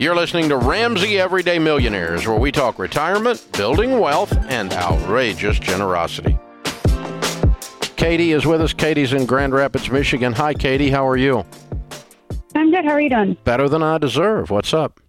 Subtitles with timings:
[0.00, 6.38] You're listening to Ramsey Everyday Millionaires, where we talk retirement, building wealth, and outrageous generosity.
[7.96, 8.72] Katie is with us.
[8.72, 10.32] Katie's in Grand Rapids, Michigan.
[10.34, 10.88] Hi, Katie.
[10.88, 11.44] How are you?
[12.54, 12.84] I'm good.
[12.84, 13.36] How are you doing?
[13.42, 14.50] Better than I deserve.
[14.50, 15.00] What's up?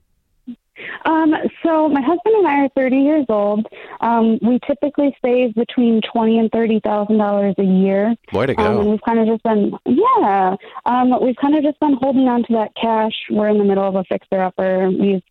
[1.06, 3.68] Um, so my husband and I are 30 years old.
[4.02, 8.16] Um, we typically save between twenty and thirty thousand dollars a year.
[8.34, 10.56] Way to Um, and we've kind of just been, yeah.
[10.86, 13.14] Um, we've kind of just been holding on to that cash.
[13.30, 14.90] We're in the middle of a fixer upper.
[14.90, 15.24] We've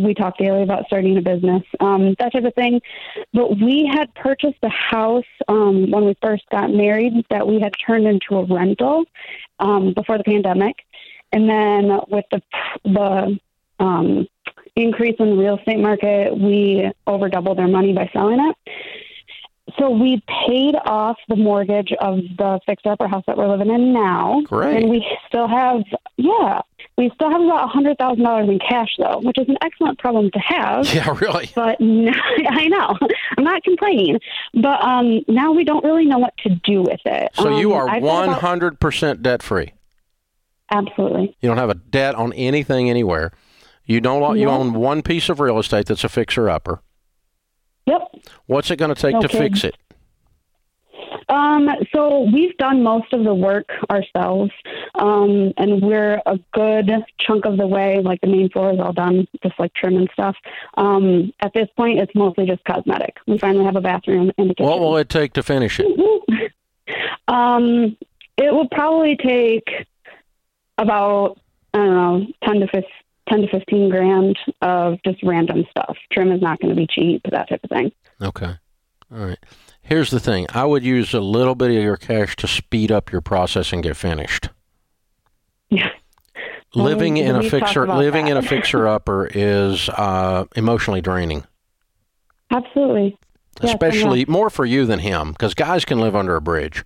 [0.00, 2.80] we talk daily about starting a business, um, that type of thing.
[3.32, 7.72] But we had purchased a house um, when we first got married that we had
[7.86, 9.04] turned into a rental
[9.58, 10.76] um, before the pandemic,
[11.32, 12.42] and then with the
[12.84, 13.38] the
[13.78, 14.26] um,
[14.76, 18.72] increase in the real estate market, we over doubled our money by selling it.
[19.80, 23.92] So we paid off the mortgage of the fixer upper house that we're living in
[23.92, 24.40] now.
[24.44, 24.76] Great.
[24.82, 25.82] And we still have,
[26.16, 26.60] yeah,
[26.96, 29.98] we still have about a hundred thousand dollars in cash though, which is an excellent
[29.98, 30.86] problem to have.
[30.94, 31.50] Yeah, really.
[31.54, 32.12] But now,
[32.48, 32.96] I know
[33.36, 34.20] I'm not complaining,
[34.54, 37.30] but um, now we don't really know what to do with it.
[37.34, 39.72] So you Um, are I've 100% debt free.
[40.70, 41.36] absolutely.
[41.40, 43.32] You don't have a debt on anything anywhere.
[43.86, 44.36] You don't.
[44.38, 46.80] You own one piece of real estate that's a fixer upper.
[47.86, 48.02] Yep.
[48.46, 49.52] What's it going to take No to kidding.
[49.54, 49.76] fix it?
[51.28, 54.52] Um, so we've done most of the work ourselves,
[54.94, 56.88] um, and we're a good
[57.20, 58.00] chunk of the way.
[58.00, 60.36] Like the main floor is all done, just like trim and stuff.
[60.76, 63.16] Um, at this point, it's mostly just cosmetic.
[63.26, 64.66] We finally have a bathroom and a kitchen.
[64.66, 65.86] What will it take to finish it?
[67.28, 67.96] um,
[68.36, 69.68] it will probably take
[70.78, 71.38] about
[71.74, 72.82] I don't know ten to 15,
[73.28, 75.96] 10 to fifteen grand of just random stuff.
[76.12, 77.92] Trim is not going to be cheap, that type of thing.
[78.22, 78.54] Okay.
[79.12, 79.38] All right.
[79.82, 80.46] Here's the thing.
[80.52, 83.82] I would use a little bit of your cash to speed up your process and
[83.82, 84.48] get finished.
[85.70, 85.90] Yeah.
[86.74, 91.44] Living in a fixer living in a fixer upper is uh, emotionally draining.
[92.50, 93.16] Absolutely.
[93.62, 96.84] Yes, Especially more for you than him because guys can live under a bridge.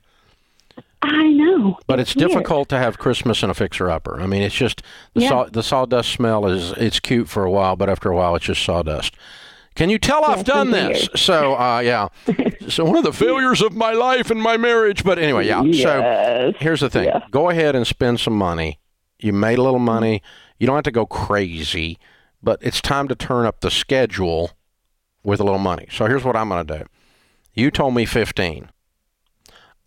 [1.03, 1.79] I know.
[1.87, 2.29] But it's weird.
[2.29, 4.21] difficult to have Christmas in a fixer upper.
[4.21, 4.83] I mean, it's just
[5.15, 5.29] the, Yeah.
[5.29, 8.45] saw, the sawdust smell is it's cute for a while, but after a while, it's
[8.45, 9.15] just sawdust.
[9.75, 11.09] Can you tell I've it's done this?
[11.09, 11.19] weird.
[11.19, 12.09] So, uh, yeah.
[12.69, 15.05] so one of the failures of my life and my marriage.
[15.05, 15.63] But anyway, yeah.
[15.73, 17.21] So here's the thing: Yeah.
[17.31, 18.79] go ahead and spend some money.
[19.19, 20.23] You made a little money.
[20.59, 21.99] You don't have to go crazy,
[22.43, 24.51] but it's time to turn up the schedule
[25.23, 25.87] with a little money.
[25.91, 26.85] So here's what I'm going to do.
[27.55, 28.71] You told me 15.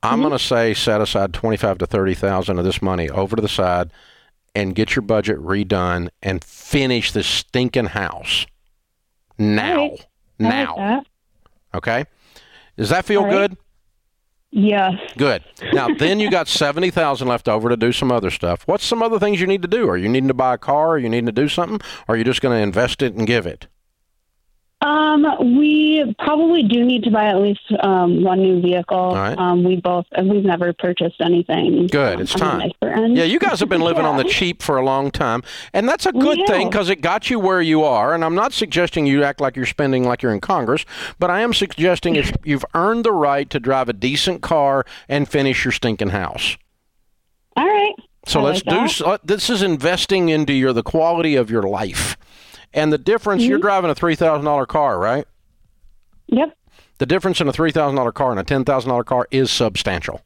[0.04, 3.48] I'm going to say set aside 25 to 30,000 of this money over to the
[3.48, 3.92] side
[4.54, 8.46] and get your budget redone and finish this stinking house
[9.38, 9.78] now.
[9.78, 10.08] Right.
[10.40, 11.04] I like Now.
[11.74, 12.06] Okay?
[12.78, 13.32] Does that feel right.
[13.32, 13.58] good?
[14.52, 14.94] Yes.
[15.18, 15.44] Good.
[15.74, 18.68] Now, then you got 70,000 left over to do some other stuff.
[18.68, 19.90] What's some other things you need to do?
[19.90, 20.92] Are you needing to buy a car?
[20.92, 21.80] Are you needing to do something?
[22.08, 23.68] Or are you just going to invest it and give it?
[24.84, 29.16] Um, we probably do need to buy at least um, one new vehicle.
[29.16, 29.38] Right.
[29.38, 31.88] Um, we both we've never purchased anything.
[31.88, 32.20] Good.
[32.20, 32.72] It's time.
[32.82, 35.42] Yeah, you guys have been living on the cheap for a long time,
[35.72, 38.14] and that's a good We thing because it got you where you are.
[38.14, 40.86] And I'm not suggesting you act like you're spending like you're in Congress,
[41.18, 45.30] but I am suggesting if you've earned the right to drive a decent car and
[45.30, 46.58] finish your stinking house.
[47.56, 47.96] All right.
[48.26, 49.04] So I let's like do.
[49.06, 49.28] that.
[49.28, 52.18] This is investing into your the quality of your life,
[52.74, 53.52] and the difference, mm-hmm.
[53.52, 55.26] you're driving a $3,000 car, right?
[56.28, 56.58] Yep.
[56.98, 60.22] The difference in a $3,000 car and a $10,000 car is substantial.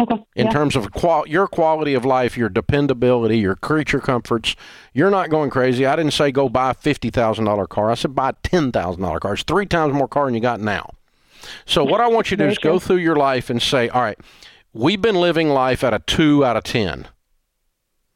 [0.00, 0.16] Okay.
[0.34, 0.52] In yeah.
[0.52, 4.56] terms of qual- your quality of life, your dependability, your creature comforts,
[4.94, 5.86] you're not going crazy.
[5.86, 7.90] I didn't say go buy a $50,000 car.
[7.90, 9.34] I said buy a $10,000 car.
[9.34, 10.90] It's three times more car than you got now.
[11.66, 12.70] So, what I want you to do Very is true.
[12.72, 14.18] go through your life and say, all right,
[14.72, 17.08] we've been living life at a two out of 10.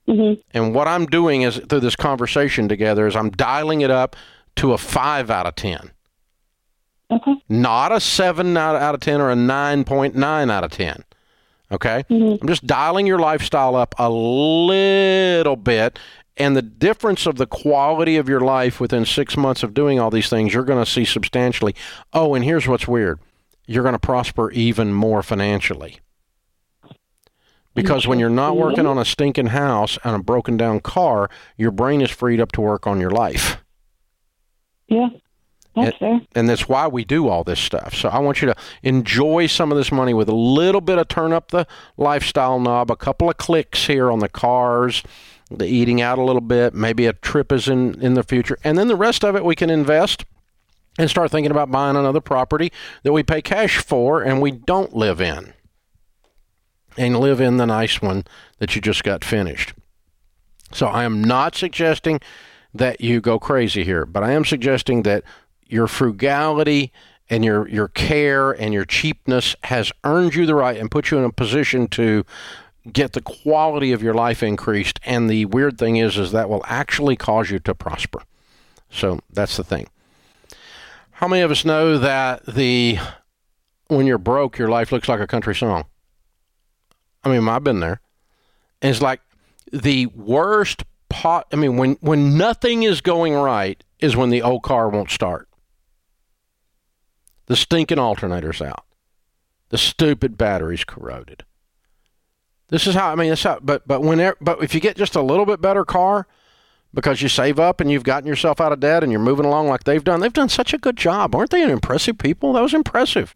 [0.08, 0.40] Mm-hmm.
[0.52, 4.16] And what I'm doing is through this conversation together is I'm dialing it up
[4.56, 5.90] to a five out of ten.
[7.10, 7.34] Okay.
[7.48, 11.04] Not a seven out of ten or a nine point nine out of ten.
[11.70, 12.04] Okay?
[12.10, 12.42] Mm-hmm.
[12.42, 15.98] I'm just dialing your lifestyle up a little bit.
[16.36, 20.10] And the difference of the quality of your life within six months of doing all
[20.10, 21.74] these things, you're going to see substantially.
[22.12, 23.18] Oh, and here's what's weird
[23.68, 25.98] you're going to prosper even more financially.
[27.76, 28.88] Because when you're not working mm-hmm.
[28.88, 32.60] on a stinking house and a broken down car, your brain is freed up to
[32.60, 33.58] work on your life.
[34.88, 35.08] Yeah.
[35.76, 36.20] That's fair.
[36.34, 37.94] and that's why we do all this stuff.
[37.94, 41.08] So I want you to enjoy some of this money with a little bit of
[41.08, 41.66] turn up the
[41.98, 45.02] lifestyle knob, a couple of clicks here on the cars,
[45.50, 48.78] the eating out a little bit, maybe a trip is in in the future, and
[48.78, 50.24] then the rest of it we can invest
[50.98, 54.96] and start thinking about buying another property that we pay cash for and we don't
[54.96, 55.52] live in.
[56.98, 58.24] And live in the nice one
[58.58, 59.74] that you just got finished.
[60.72, 62.20] So I am not suggesting
[62.74, 65.24] that you go crazy here, but I am suggesting that
[65.66, 66.92] your frugality
[67.28, 71.18] and your your care and your cheapness has earned you the right and put you
[71.18, 72.24] in a position to
[72.92, 76.64] get the quality of your life increased and the weird thing is is that will
[76.66, 78.22] actually cause you to prosper.
[78.90, 79.88] So that's the thing.
[81.12, 82.98] How many of us know that the
[83.88, 85.86] when you're broke your life looks like a country song?
[87.26, 88.00] I mean, I've been there.
[88.80, 89.20] And it's like
[89.72, 94.62] the worst pot I mean when when nothing is going right is when the old
[94.62, 95.48] car won't start.
[97.46, 98.84] The stinking alternator's out.
[99.70, 101.44] The stupid battery's corroded.
[102.68, 103.30] This is how I mean.
[103.30, 103.58] That's how.
[103.60, 106.26] But but whenever but if you get just a little bit better car,
[106.94, 109.68] because you save up and you've gotten yourself out of debt and you're moving along
[109.68, 111.34] like they've done, they've done such a good job.
[111.34, 112.52] Aren't they an impressive people?
[112.52, 113.34] That was impressive.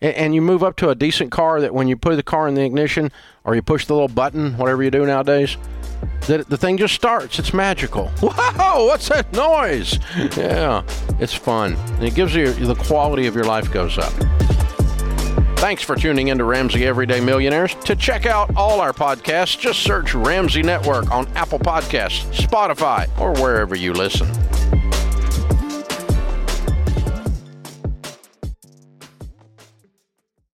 [0.00, 2.54] And, you move up to a decent car that when you put the car in
[2.54, 3.10] the ignition
[3.44, 5.56] or you push the little button, whatever you do nowadays,
[6.28, 7.38] that the thing just starts.
[7.38, 8.10] It's magical.
[8.22, 9.98] Wow, what's that noise?
[10.36, 10.82] Yeah,
[11.18, 11.74] it's fun.
[11.74, 14.12] And it gives you the quality of your life goes up.
[15.58, 17.74] Thanks for tuning in to Ramsey Everyday Millionaires.
[17.86, 23.32] To check out all our podcasts, just search Ramsey Network on Apple Podcasts, Spotify, or
[23.42, 24.28] wherever you listen.